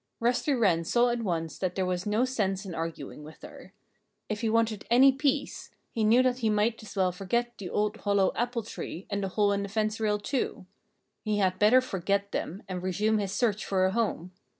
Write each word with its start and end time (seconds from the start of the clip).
Rusty 0.19 0.53
Wren 0.55 0.83
saw 0.83 1.09
at 1.09 1.21
once 1.21 1.59
that 1.59 1.75
there 1.75 1.85
was 1.85 2.07
no 2.07 2.25
sense 2.25 2.65
in 2.65 2.73
arguing 2.73 3.21
with 3.21 3.43
her. 3.43 3.71
If 4.29 4.41
he 4.41 4.49
wanted 4.49 4.83
any 4.89 5.11
peace, 5.11 5.69
he 5.91 6.03
knew 6.03 6.23
that 6.23 6.39
he 6.39 6.49
might 6.49 6.81
as 6.81 6.95
well 6.95 7.11
forget 7.11 7.55
the 7.59 7.69
old 7.69 7.97
hollow 7.97 8.31
apple 8.35 8.63
tree 8.63 9.05
and 9.11 9.23
the 9.23 9.27
hole 9.27 9.51
in 9.51 9.61
the 9.61 9.69
fence 9.69 9.99
rail 9.99 10.17
too. 10.17 10.65
He 11.23 11.37
had 11.37 11.59
better 11.59 11.81
forget 11.81 12.31
them 12.31 12.63
and 12.67 12.81
resume 12.81 13.19
his 13.19 13.31
search 13.31 13.63
for 13.63 13.85
a 13.85 13.91
home. 13.91 14.31